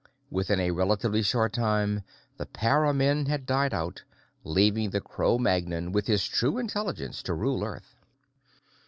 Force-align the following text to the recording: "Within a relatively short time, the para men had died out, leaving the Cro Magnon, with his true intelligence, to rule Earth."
"Within 0.31 0.59
a 0.59 0.71
relatively 0.71 1.21
short 1.21 1.53
time, 1.53 2.01
the 2.37 2.47
para 2.47 2.91
men 2.91 3.27
had 3.27 3.45
died 3.45 3.71
out, 3.71 4.01
leaving 4.43 4.89
the 4.89 4.99
Cro 4.99 5.37
Magnon, 5.37 5.91
with 5.91 6.07
his 6.07 6.25
true 6.27 6.57
intelligence, 6.57 7.21
to 7.21 7.35
rule 7.35 7.63
Earth." 7.63 7.93